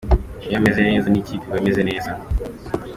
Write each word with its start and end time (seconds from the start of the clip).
Iyo 0.47 0.55
ameze 0.59 0.79
neza 0.89 1.07
n’ikipe 1.09 1.43
iba 1.47 1.57
imeze 1.61 1.81
neza. 1.89 2.11